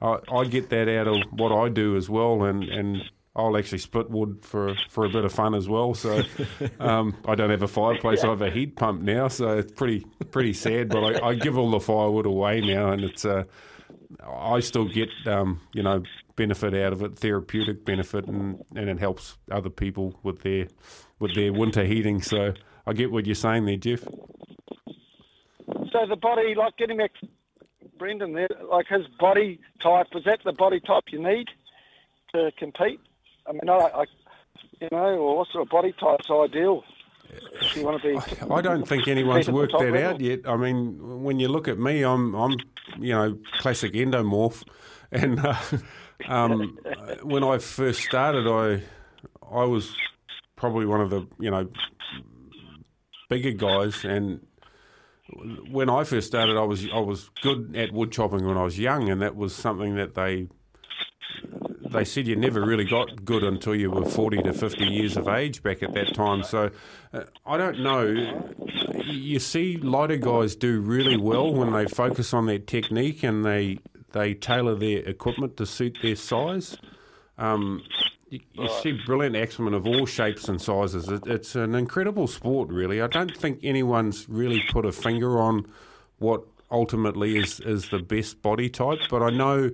[0.00, 3.02] I, I get that out of what I do as well, and, and
[3.34, 5.94] I'll actually split wood for for a bit of fun as well.
[5.94, 6.22] So
[6.80, 10.06] um, I don't have a fireplace; I have a heat pump now, so it's pretty
[10.30, 10.88] pretty sad.
[10.88, 13.44] But I, I give all the firewood away now, and it's uh,
[14.26, 16.02] I still get um, you know
[16.36, 20.68] benefit out of it, therapeutic benefit, and, and it helps other people with their
[21.18, 22.22] with their winter heating.
[22.22, 22.52] So
[22.86, 24.02] I get what you're saying there, Jeff.
[25.92, 27.12] So the body, like getting back,
[27.98, 31.48] Brendan there, like his body type, is that the body type you need
[32.34, 33.00] to compete?
[33.48, 34.04] I mean, I, I
[34.80, 36.84] you know, or what sort of body type's ideal
[37.60, 38.34] if you want to be?
[38.50, 40.14] I don't think anyone's Compete at the worked that level?
[40.14, 40.40] out yet.
[40.46, 42.56] I mean, when you look at me, I'm, I'm,
[42.98, 44.62] you know, classic endomorph,
[45.12, 45.56] and uh,
[46.28, 46.78] um,
[47.22, 48.82] when I first started, I,
[49.48, 49.94] I was
[50.56, 51.68] probably one of the, you know,
[53.28, 54.40] bigger guys, and
[55.70, 58.78] when I first started, I was, I was good at wood chopping when I was
[58.78, 60.48] young, and that was something that they
[61.90, 65.28] they said you never really got good until you were 40 to 50 years of
[65.28, 66.42] age back at that time.
[66.42, 66.70] So
[67.12, 68.52] uh, I don't know.
[69.04, 73.78] You see lighter guys do really well when they focus on their technique and they
[74.16, 76.76] they tailor their equipment to suit their size.
[77.38, 77.82] Um,
[78.30, 81.08] you, you see brilliant axemen of all shapes and sizes.
[81.08, 83.00] It, it's an incredible sport, really.
[83.02, 85.66] I don't think anyone's really put a finger on
[86.18, 89.70] what ultimately is, is the best body type, but I know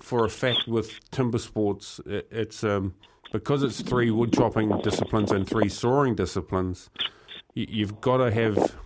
[0.00, 2.94] for a fact with timber sports, it, it's um,
[3.32, 6.90] because it's three wood chopping disciplines and three sawing disciplines.
[7.54, 8.76] You, you've got to have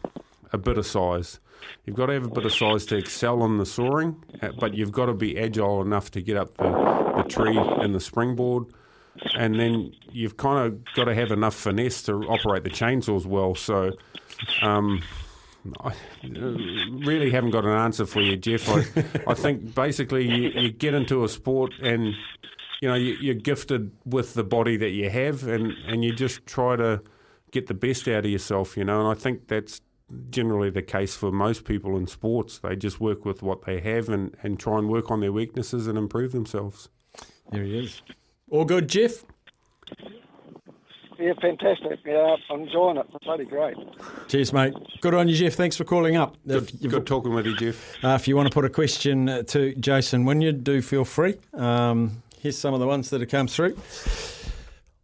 [0.54, 1.40] a bit of size.
[1.84, 4.74] You've got to have a bit of size to excel in the sawing, uh, but
[4.74, 8.66] you've got to be agile enough to get up the, the tree and the springboard.
[9.36, 13.54] And then you've kind of got to have enough finesse to operate the chainsaws well.
[13.54, 13.92] So,
[14.62, 15.02] um,
[15.80, 15.92] I uh,
[16.24, 18.68] really haven't got an answer for you, Jeff.
[18.68, 18.84] I,
[19.30, 22.14] I think basically you, you get into a sport and
[22.82, 26.44] you know you, are gifted with the body that you have, and, and you just
[26.44, 27.00] try to
[27.50, 28.76] get the best out of yourself.
[28.76, 29.80] You know, and I think that's
[30.30, 32.58] generally the case for most people in sports.
[32.58, 35.86] They just work with what they have and, and try and work on their weaknesses
[35.86, 36.88] and improve themselves.
[37.50, 38.02] There he is.
[38.50, 39.24] All good, Jeff?
[41.18, 42.00] Yeah, fantastic.
[42.04, 43.06] Yeah, I'm enjoying it.
[43.14, 43.76] It's bloody great.
[44.28, 44.74] Cheers, mate.
[45.00, 45.54] Good on you, Jeff.
[45.54, 46.36] Thanks for calling up.
[46.44, 48.04] If, Good, you've- good talking with you, Jeff.
[48.04, 51.36] uh, if you want to put a question uh, to Jason Wynyard, do feel free.
[51.54, 53.78] Um, here's some of the ones that have come through.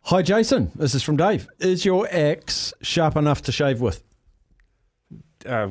[0.02, 0.72] Hi, Jason.
[0.74, 1.46] This is from Dave.
[1.60, 4.02] Is your axe sharp enough to shave with?
[5.46, 5.68] Uh,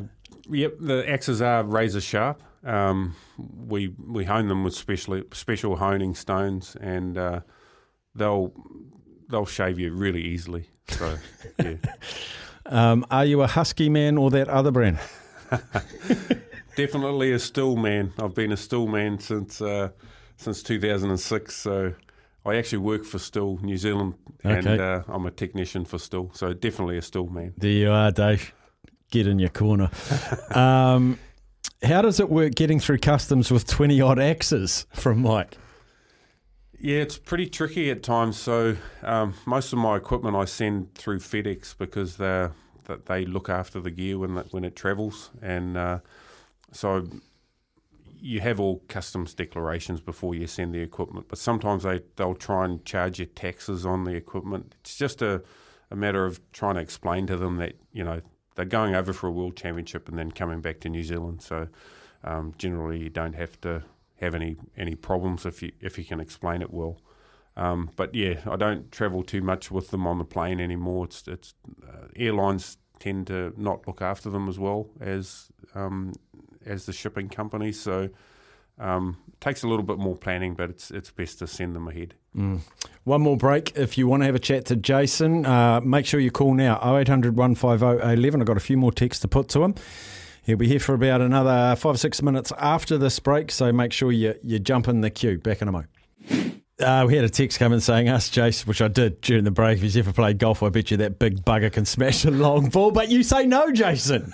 [0.49, 2.41] yep, the axes are razor sharp.
[2.63, 7.39] Um, we we hone them with special special honing stones, and uh,
[8.15, 8.51] they'll
[9.29, 10.69] they'll shave you really easily.
[10.89, 11.17] So
[11.59, 11.75] yeah,
[12.65, 14.99] Um, are you a husky man or that other brand?
[16.75, 18.13] definitely a Stihl man.
[18.19, 19.89] I've been a Stihl man since uh,
[20.37, 21.55] since 2006.
[21.55, 21.93] So
[22.45, 24.83] I actually work for Stihl New Zealand, and Okay.
[24.83, 26.35] uh, I'm a technician for Stihl.
[26.35, 27.53] So definitely a Stihl man.
[27.57, 28.53] There you are, Dave.
[29.11, 29.89] Get in your corner.
[30.51, 31.17] um,
[31.83, 35.57] how does it work getting through customs with 20 odd axes from Mike?
[36.79, 38.37] Yeah, it's pretty tricky at times.
[38.37, 42.51] So um, most of my equipment I send through FedEx because they're
[42.89, 45.99] that they look after the gear when when it travels, and uh,
[46.73, 47.07] so
[48.19, 51.27] you have all customs declarations before you send the equipment.
[51.29, 54.75] But sometimes they they'll try and charge you taxes on the equipment.
[54.81, 55.41] It's just a
[55.89, 58.21] a matter of trying to explain to them that you know
[58.59, 61.41] they're going over for a world championship and then coming back to New Zealand.
[61.41, 61.69] So
[62.25, 63.83] um, generally, you don't have to
[64.19, 66.97] have any any problems if you if you can explain it well.
[67.55, 71.05] Um, but yeah, I don't travel too much with them on the plane anymore.
[71.05, 71.53] It's it's
[71.87, 76.11] uh, airlines tend to not look after them as well as um,
[76.65, 77.79] as the shipping companies.
[77.79, 78.09] So
[78.77, 81.87] um, it takes a little bit more planning, but it's it's best to send them
[81.87, 82.13] ahead.
[82.35, 82.61] Mm.
[83.03, 83.75] One more break.
[83.75, 86.75] If you want to have a chat to Jason, uh, make sure you call now
[86.75, 88.41] 0800 150 11.
[88.41, 89.75] I've got a few more texts to put to him.
[90.43, 93.93] He'll be here for about another five or six minutes after this break, so make
[93.93, 95.37] sure you, you jump in the queue.
[95.37, 95.89] Back in a moment.
[96.79, 99.77] Uh, we had a text coming saying, Ask Jason, which I did during the break.
[99.77, 102.69] If he's ever played golf, I bet you that big bugger can smash a long
[102.71, 102.91] ball.
[102.91, 104.31] But you say no, Jason.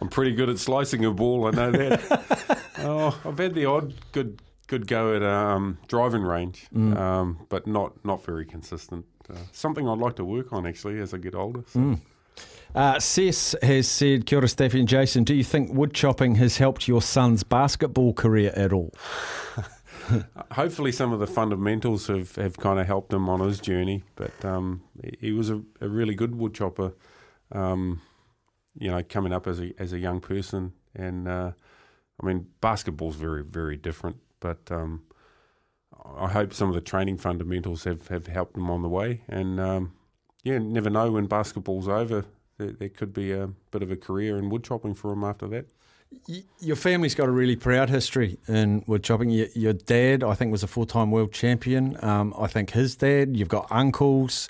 [0.00, 2.60] I'm pretty good at slicing a ball, I know that.
[2.78, 6.96] oh, I've had the odd good good go at um, driving range, mm.
[6.96, 9.04] um, but not, not very consistent.
[9.28, 11.64] Uh, something I'd like to work on actually as I get older.
[11.68, 11.80] So.
[11.80, 12.00] Mm.
[12.74, 16.56] Uh, Cess has said, Kia ora, Staffy and Jason, do you think wood chopping has
[16.56, 18.92] helped your son's basketball career at all?
[20.52, 24.02] Hopefully, some of the fundamentals have, have kind of helped him on his journey.
[24.16, 24.82] But um,
[25.20, 26.92] he was a, a, really good wood chopper,
[27.52, 28.02] um,
[28.76, 30.72] you know, coming up as a as a young person.
[30.94, 31.52] And uh,
[32.20, 34.16] I mean, basketball's very very different.
[34.44, 35.04] But um,
[36.16, 39.22] I hope some of the training fundamentals have, have helped them on the way.
[39.26, 39.92] And um,
[40.42, 42.26] yeah, never know when basketball's over.
[42.58, 45.48] There, there could be a bit of a career in wood chopping for them after
[45.48, 45.66] that
[46.60, 49.30] your family's got a really proud history in wood chopping.
[49.30, 51.96] Your, your dad, I think, was a full time world champion.
[52.04, 53.36] Um, I think his dad.
[53.36, 54.48] You've got uncles.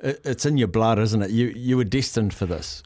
[0.00, 1.30] It, it's in your blood, isn't it?
[1.30, 2.82] You you were destined for this.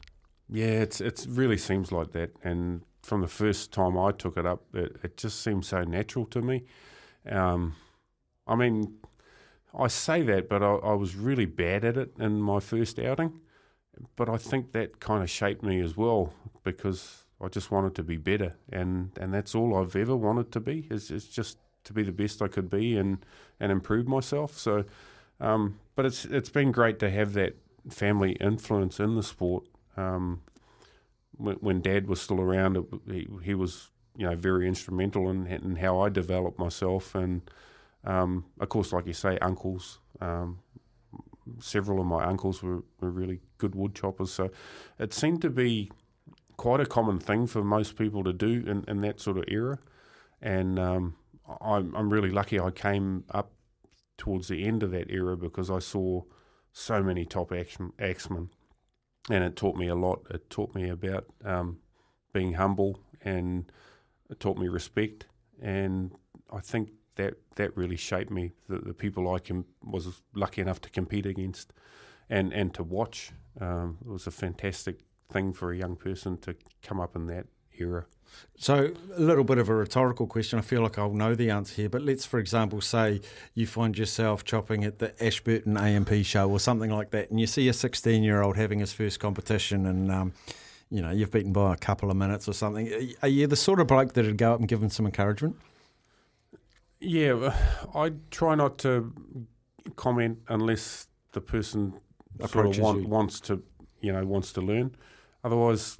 [0.49, 2.31] Yeah, it's it really seems like that.
[2.43, 6.25] And from the first time I took it up, it, it just seemed so natural
[6.27, 6.63] to me.
[7.29, 7.75] Um,
[8.47, 8.95] I mean,
[9.77, 13.39] I say that, but I, I was really bad at it in my first outing.
[14.15, 18.03] But I think that kind of shaped me as well because I just wanted to
[18.03, 21.93] be better, and and that's all I've ever wanted to be is, is just to
[21.93, 23.23] be the best I could be and
[23.59, 24.57] and improve myself.
[24.57, 24.85] So,
[25.39, 27.55] um, but it's it's been great to have that
[27.89, 29.65] family influence in the sport.
[29.95, 30.41] Um,
[31.37, 35.47] when, when, Dad was still around, it, he, he was you know very instrumental in,
[35.47, 37.41] in how I developed myself, and
[38.03, 39.99] um, of course, like you say, uncles.
[40.21, 40.59] Um,
[41.59, 44.49] several of my uncles were, were really good wood choppers, so
[44.99, 45.91] it seemed to be
[46.57, 49.79] quite a common thing for most people to do in, in that sort of era.
[50.41, 51.15] And um,
[51.61, 53.51] I'm, I'm really lucky I came up
[54.17, 56.21] towards the end of that era because I saw
[56.71, 58.49] so many top axemen.
[59.29, 60.21] And it taught me a lot.
[60.29, 61.79] It taught me about um,
[62.33, 63.71] being humble and
[64.29, 65.27] it taught me respect.
[65.61, 66.11] And
[66.51, 68.51] I think that that really shaped me.
[68.67, 71.71] The, the people I com- was lucky enough to compete against
[72.29, 74.99] and, and to watch um, it was a fantastic
[75.31, 78.05] thing for a young person to come up in that era.
[78.57, 80.57] So, a little bit of a rhetorical question.
[80.57, 83.21] I feel like I'll know the answer here, but let's, for example, say
[83.53, 87.47] you find yourself chopping at the Ashburton A&P show or something like that, and you
[87.47, 90.33] see a 16 year old having his first competition, and um,
[90.89, 93.13] you know you've beaten by a couple of minutes or something.
[93.21, 95.57] Are you the sort of bloke that'd go up and give him some encouragement?
[96.99, 97.53] Yeah,
[97.93, 99.11] I try not to
[99.95, 101.93] comment unless the person
[102.47, 103.61] sort of want, wants to,
[103.99, 104.95] you know, wants to learn.
[105.43, 105.97] Otherwise,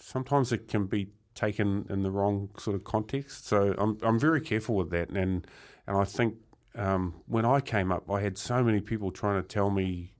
[0.00, 3.46] sometimes it can be taken in the wrong sort of context.
[3.46, 5.46] So I'm I'm very careful with that, and
[5.86, 6.34] and I think
[6.74, 10.14] um, when I came up, I had so many people trying to tell me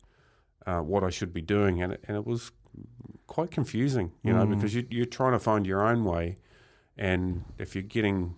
[0.66, 2.52] uh, what I should be doing, and it, and it was
[3.26, 4.54] quite confusing, you know, mm.
[4.54, 6.36] because you, you're trying to find your own way,
[6.96, 8.36] and if you're getting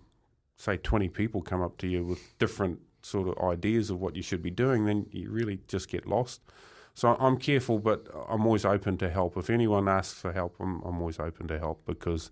[0.61, 4.23] say 20 people come up to you with different sort of ideas of what you
[4.23, 6.43] should be doing, then you really just get lost.
[6.95, 9.37] So I'm careful, but I'm always open to help.
[9.37, 12.31] If anyone asks for help, I'm, I'm always open to help because,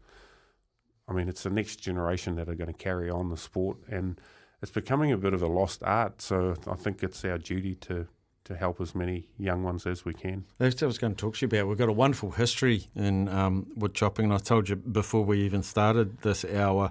[1.08, 4.20] I mean, it's the next generation that are going to carry on the sport, and
[4.60, 6.20] it's becoming a bit of a lost art.
[6.20, 8.08] So I think it's our duty to
[8.48, 10.42] to help as many young ones as we can.
[10.56, 11.68] That's what I was going to talk to you about.
[11.68, 15.42] We've got a wonderful history in um, wood chopping, and I told you before we
[15.42, 16.90] even started this hour.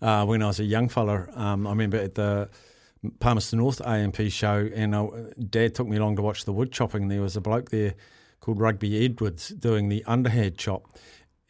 [0.00, 2.48] Uh, when I was a young fella, um, I remember at the
[3.18, 5.08] Palmerston North A&P show, and uh,
[5.50, 7.08] Dad took me along to watch the wood chopping.
[7.08, 7.94] There was a bloke there
[8.40, 10.98] called Rugby Edwards doing the underhand chop.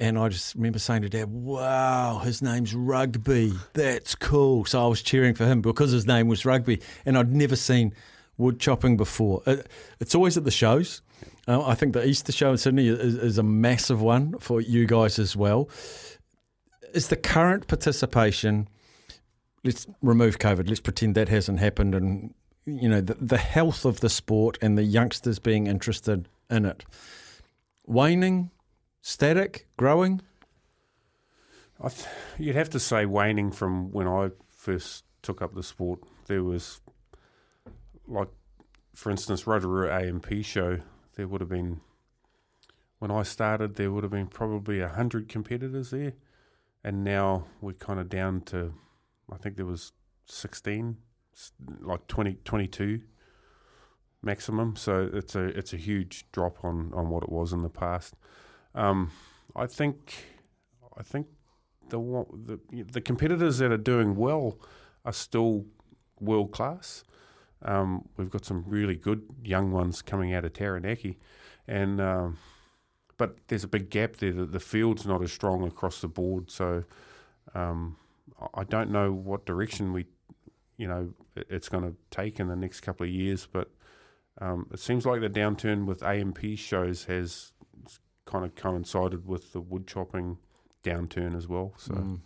[0.00, 3.52] And I just remember saying to Dad, wow, his name's Rugby.
[3.74, 4.64] That's cool.
[4.64, 6.80] So I was cheering for him because his name was Rugby.
[7.06, 7.94] And I'd never seen
[8.36, 9.42] wood chopping before.
[9.46, 9.68] It,
[10.00, 11.02] it's always at the shows.
[11.46, 14.86] Uh, I think the Easter show in Sydney is, is a massive one for you
[14.86, 15.68] guys as well.
[16.94, 18.68] Is the current participation?
[19.64, 20.68] Let's remove COVID.
[20.68, 22.34] Let's pretend that hasn't happened, and
[22.66, 26.84] you know the, the health of the sport and the youngsters being interested in it.
[27.86, 28.50] Waning,
[29.00, 30.20] static, growing.
[31.80, 32.06] Th-
[32.38, 36.00] you'd have to say waning from when I first took up the sport.
[36.26, 36.80] There was,
[38.06, 38.28] like,
[38.94, 40.78] for instance, Rotorua A&P show.
[41.16, 41.80] There would have been,
[42.98, 46.12] when I started, there would have been probably a hundred competitors there,
[46.84, 48.74] and now we're kind of down to,
[49.30, 49.92] I think there was
[50.26, 50.98] sixteen,
[51.80, 53.00] like 20, 22
[54.22, 54.76] maximum.
[54.76, 58.14] So it's a it's a huge drop on on what it was in the past.
[58.74, 59.10] Um,
[59.54, 60.24] I think
[60.96, 61.26] I think
[61.88, 64.58] the, the the competitors that are doing well
[65.04, 65.66] are still
[66.20, 67.04] world class.
[67.64, 71.18] Um, we've got some really good young ones coming out of Taranaki,
[71.68, 72.38] and um,
[73.16, 74.32] but there's a big gap there.
[74.32, 76.84] The, the field's not as strong across the board, so
[77.54, 77.96] um,
[78.54, 80.06] I don't know what direction we,
[80.76, 83.46] you know, it's going to take in the next couple of years.
[83.50, 83.70] But
[84.40, 87.52] um, it seems like the downturn with A&P shows has
[88.24, 90.38] kind of coincided with the wood chopping
[90.82, 91.74] downturn as well.
[91.76, 91.94] So.
[91.94, 92.20] Mm.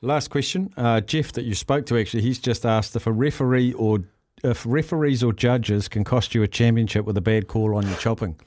[0.00, 1.98] Last question, uh, Jeff, that you spoke to.
[1.98, 4.04] Actually, he's just asked if a referee or
[4.44, 7.96] if referees or judges can cost you a championship with a bad call on your
[7.96, 8.38] chopping.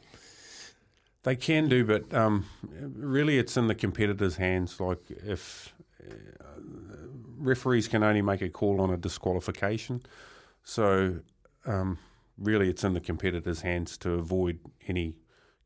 [1.24, 4.80] They can do, but um, really, it's in the competitor's hands.
[4.80, 5.74] Like if
[7.38, 10.02] referees can only make a call on a disqualification,
[10.64, 11.20] so
[11.66, 11.98] um,
[12.38, 15.16] really, it's in the competitor's hands to avoid any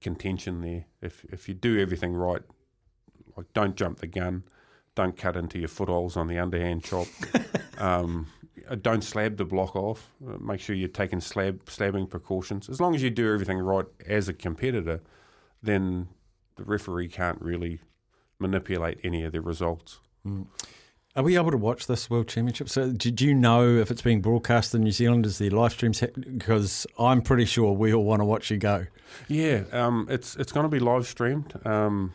[0.01, 0.85] contention there.
[1.01, 2.41] If if you do everything right,
[3.35, 4.43] like don't jump the gun,
[4.95, 7.07] don't cut into your footholes on the underhand chop,
[7.77, 8.27] um,
[8.69, 10.11] uh, don't slab the block off.
[10.27, 12.69] Uh, make sure you're taking slab slabbing precautions.
[12.69, 15.01] As long as you do everything right as a competitor,
[15.61, 16.07] then
[16.55, 17.79] the referee can't really
[18.39, 19.99] manipulate any of the results.
[20.25, 20.47] Mm.
[21.15, 22.67] Are we able to watch this World Championship?
[22.67, 25.25] So, did you know if it's being broadcast in New Zealand?
[25.25, 26.01] Is there live streams?
[26.01, 28.87] Because I'm pretty sure we all want to watch you go.
[29.29, 31.53] Yeah, um, it's it's going to be live streamed.
[31.65, 32.11] Um,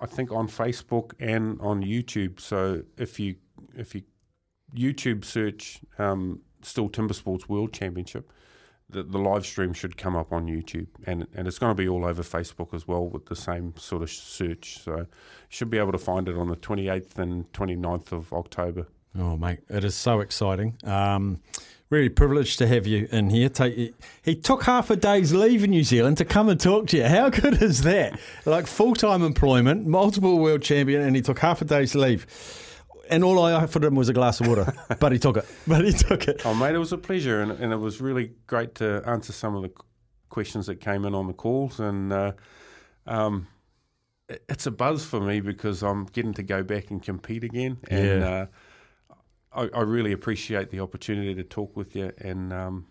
[0.00, 2.40] I think on Facebook and on YouTube.
[2.40, 3.36] So if you
[3.76, 4.04] if you
[4.74, 8.32] YouTube search um, Stihl Timber Sports World Championship,
[8.90, 11.88] the, the live stream should come up on YouTube, and and it's going to be
[11.88, 14.78] all over Facebook as well with the same sort of search.
[14.82, 15.06] So you
[15.48, 18.86] should be able to find it on the 28th and 29th of October.
[19.18, 20.76] Oh, mate, it is so exciting.
[20.84, 21.40] Um,
[21.90, 23.48] really privileged to have you in here.
[23.48, 26.96] Take, he took half a day's leave in New Zealand to come and talk to
[26.96, 27.04] you.
[27.04, 28.18] How good is that?
[28.46, 32.26] Like full time employment, multiple world champion, and he took half a day's leave.
[33.10, 35.44] And all I offered him was a glass of water, but he took it.
[35.66, 36.42] But he took it.
[36.44, 39.56] Oh, mate, it was a pleasure, and, and it was really great to answer some
[39.56, 39.72] of the
[40.28, 41.80] questions that came in on the calls.
[41.80, 42.32] And uh,
[43.06, 43.48] um,
[44.48, 47.78] it's a buzz for me because I'm getting to go back and compete again.
[47.88, 48.28] And yeah.
[48.28, 48.46] uh,
[49.52, 52.12] I, I, really appreciate the opportunity to talk with you.
[52.18, 52.86] And um,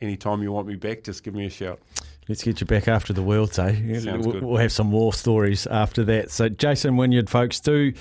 [0.00, 1.80] anytime you want me back, just give me a shout.
[2.28, 4.00] Let's get you back after the World eh?
[4.16, 6.32] We'll, we'll have some more stories after that.
[6.32, 7.92] So, Jason Wynyard, folks, do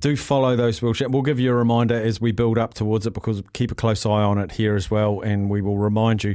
[0.00, 3.12] do follow those World We'll give you a reminder as we build up towards it
[3.12, 6.34] because keep a close eye on it here as well, and we will remind you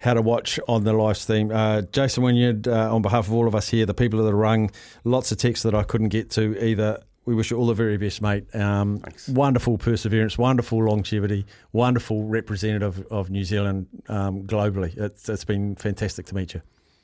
[0.00, 1.50] how to watch on the live stream.
[1.52, 4.36] Uh, Jason Wynyard, uh, on behalf of all of us here, the people that are
[4.36, 4.70] rung,
[5.04, 7.98] lots of texts that I couldn't get to either we wish you all the very
[7.98, 8.54] best, mate.
[8.54, 14.96] Um, wonderful perseverance, wonderful longevity, wonderful representative of New Zealand um, globally.
[14.96, 16.62] It's, it's been fantastic to meet you.